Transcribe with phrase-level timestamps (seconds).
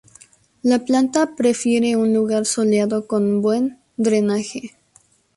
[0.63, 4.75] La planta prefiere un lugar soleado, con buen drenaje.